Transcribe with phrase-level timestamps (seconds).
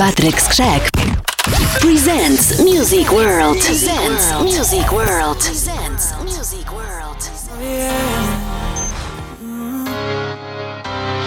[0.00, 0.80] Patrick Skrzek
[1.78, 3.58] presents Music World.
[3.58, 5.36] Presents Music World.
[5.36, 7.20] Presents Music World.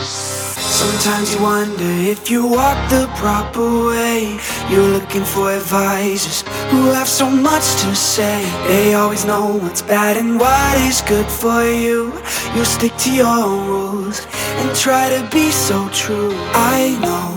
[0.02, 4.40] Sometimes you wonder if you walk the proper way.
[4.72, 8.42] You're looking for advisors who have so much to say.
[8.68, 12.12] They always know what's bad and what is good for you.
[12.56, 14.26] You stick to your own rules
[14.58, 16.34] and try to be so true.
[16.56, 17.33] I know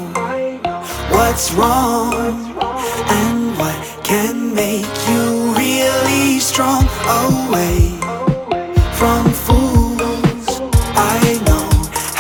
[1.17, 2.13] what's wrong
[3.09, 5.25] and what can make you
[5.57, 6.85] really strong
[7.25, 7.81] away
[8.99, 10.61] from fools.
[10.95, 11.69] I know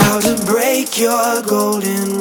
[0.03, 2.16] how to break your golden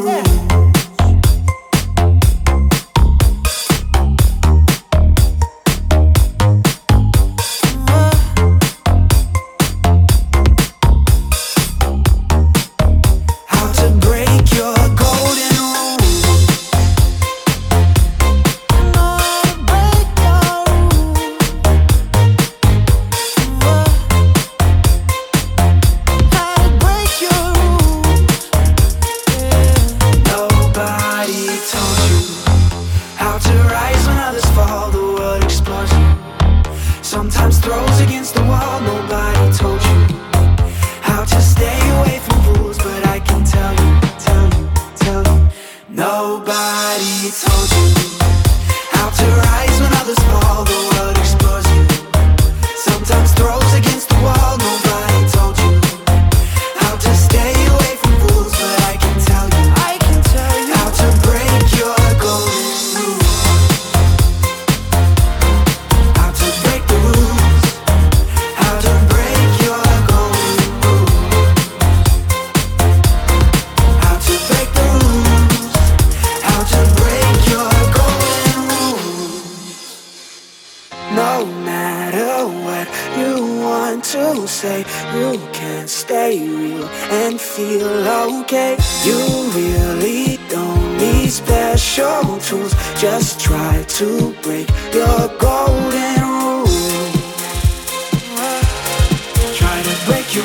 [100.35, 100.41] you.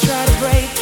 [0.00, 0.79] Try to break.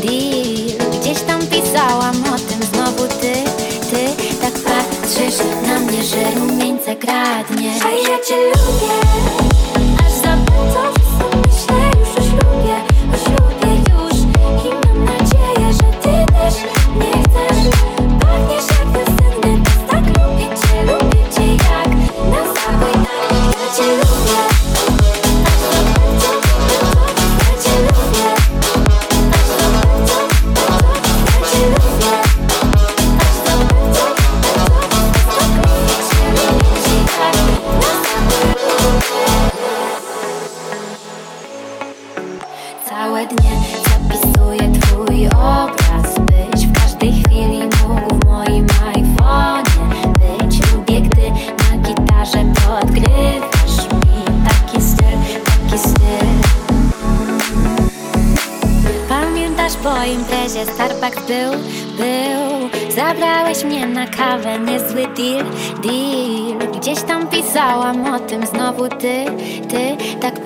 [0.00, 0.90] deal.
[1.00, 3.32] Gdzieś tam pisałam o tym znowu ty,
[3.90, 7.72] ty Tak patrzysz na mnie, że rumieńca kradnie.
[7.84, 9.41] A ja cię lubię.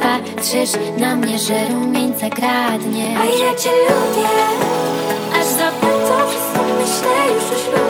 [0.07, 4.29] patrzysz na mnie, że rumieńca kradnie A ja cię lubię,
[5.41, 6.27] aż za bardzo
[6.81, 7.86] myślę już o ślubie.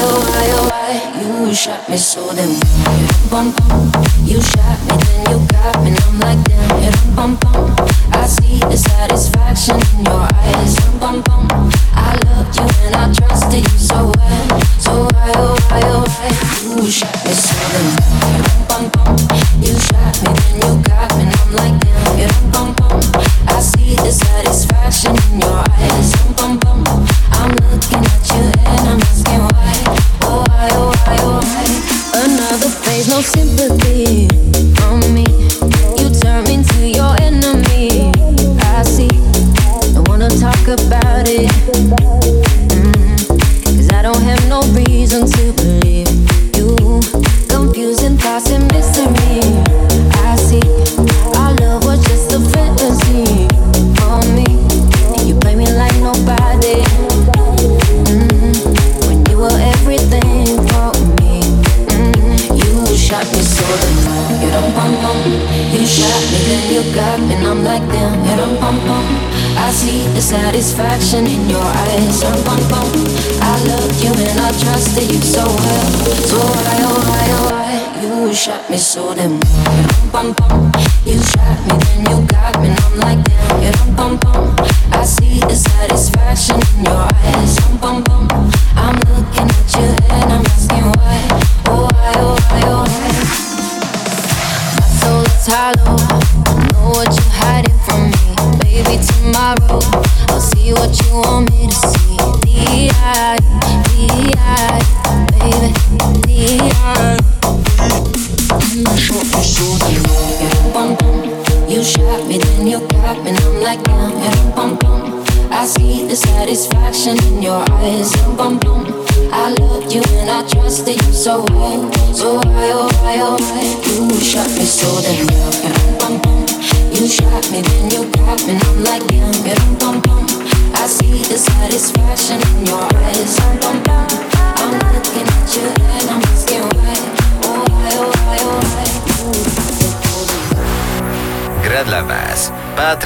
[0.00, 2.50] oh oh You shot me so damn
[4.24, 7.38] You shot me then you got me I'm like damn it bum
[8.12, 10.76] I see the satisfaction in your eyes.
[11.00, 11.57] Bum bum.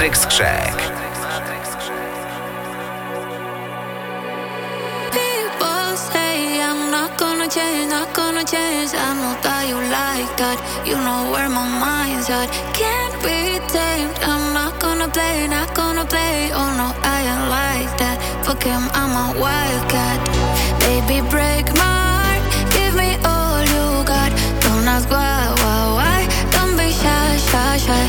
[0.03, 0.75] Matrix Check.
[7.49, 8.91] change, not gonna change.
[8.95, 10.57] I know that you like that.
[10.87, 12.49] You know where my mind's at.
[12.73, 14.17] Can't be tamed.
[14.23, 16.51] I'm not gonna play, not gonna play.
[16.51, 18.17] Oh no, I ain't like that.
[18.43, 20.19] Fuck him, I'm a wildcat.
[20.83, 22.43] Baby, break my heart.
[22.75, 24.31] Give me all you got.
[24.65, 26.19] Don't ask why, why, why.
[26.51, 28.03] Don't be shy, shy, shy.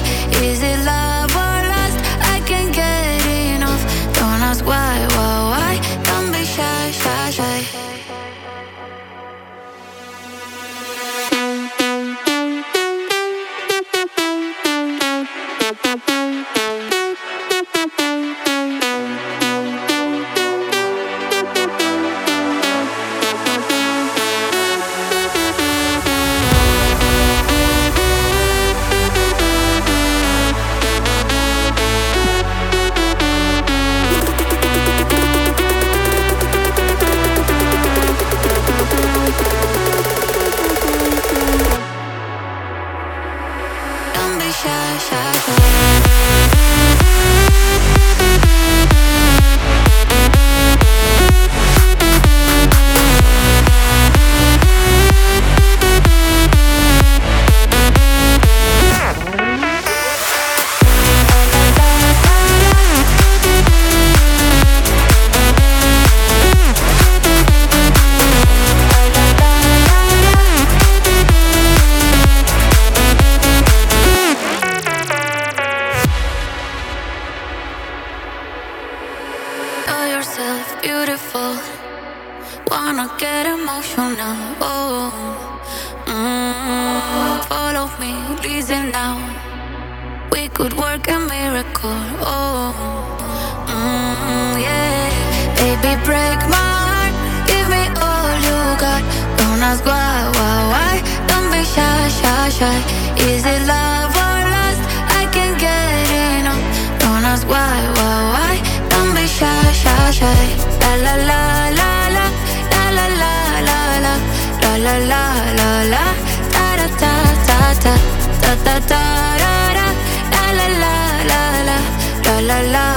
[118.54, 119.02] ta ta ta
[119.42, 119.86] ra ra.
[120.32, 120.94] La la la
[121.30, 121.78] la la.
[122.24, 122.93] La la la.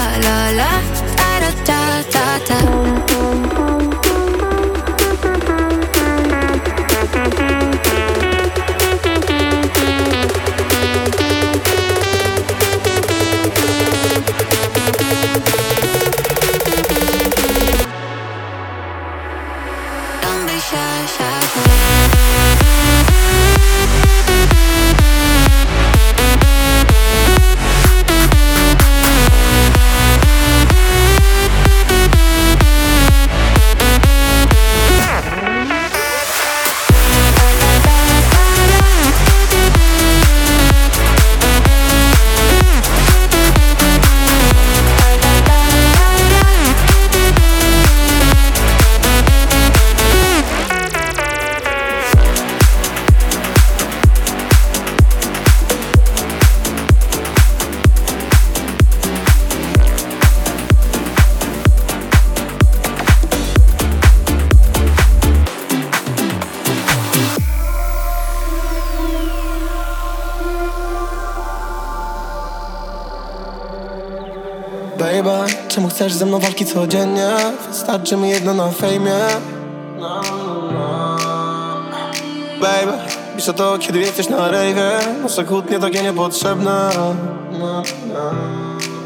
[76.38, 77.30] Mną walki codziennie?
[77.70, 79.18] Wystarczy mi jedno na fejmie.
[80.00, 80.22] No,
[80.72, 81.18] no.
[82.62, 82.92] Baby,
[83.36, 84.90] piszę to kiedy jesteś na rejwie.
[85.24, 86.90] Nasze kłótnie takie niepotrzebne
[87.52, 87.84] no,
[88.14, 88.32] no.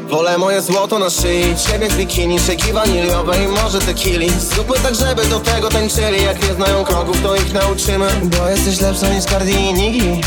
[0.08, 1.56] Wolę moje złoto na szyi.
[1.56, 4.30] Ciebie z bikini, szeki waniliowe i może tequili.
[4.30, 6.24] Zróbmy tak, żeby do tego tańczyli.
[6.24, 8.08] Jak nie znają kroków, to ich nauczymy.
[8.22, 10.20] Bo jesteś lepsza niż Cardi i Nigi.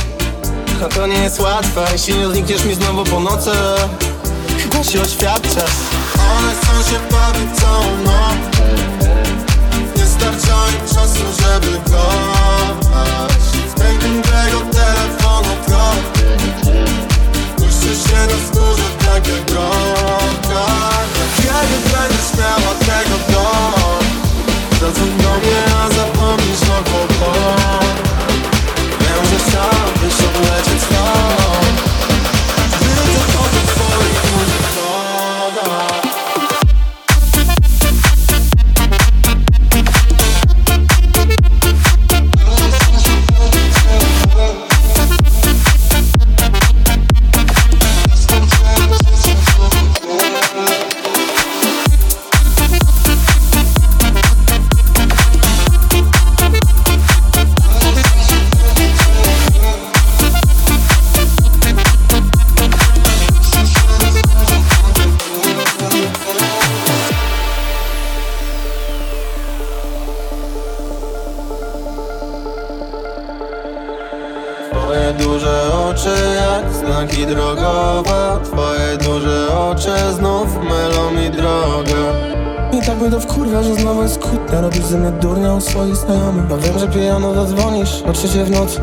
[0.85, 1.85] A to nie jest łatwe.
[1.91, 3.51] Jeśli nie znikniesz mi znowu po nocy
[4.57, 5.65] Chyba się oświadczę
[6.37, 8.39] One chcą się bawić całą noc.
[9.97, 13.31] Nie starcza im czasu, żeby kochać.
[13.71, 16.37] Z pękiem tego telefonu trochę
[17.55, 20.65] Puszczy się na skórze tak jak droga
[21.37, 24.05] Kiedy będziesz miała tego dom
[24.79, 27.64] Zadzwoń do mnie, a zapomnisz o kłopot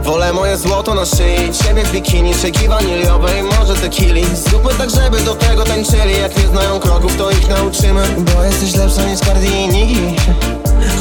[0.02, 4.24] Wolę moje złoto na szyi Ciebie w bikini, szejki waniliowe i może tequili.
[4.36, 6.20] Zróbmy tak, żeby do tego tańczyli.
[6.20, 8.02] Jak nie znają kroków, to ich nauczymy.
[8.18, 10.16] Bo jesteś lepsza niż Cardi i Nigi.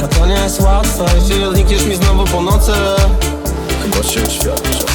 [0.04, 2.72] A to nie jest łatwe Jeśli znikniesz mi znowu po nocy.
[3.84, 4.86] Chyba się oświadczę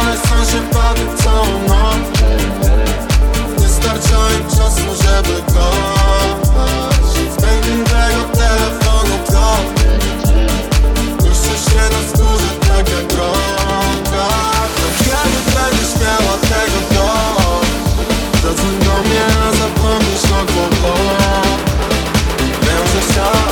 [0.00, 2.20] One chcą się bawić całą noc
[3.60, 6.91] Nie starcza im czasu, żeby kochać
[23.16, 23.51] know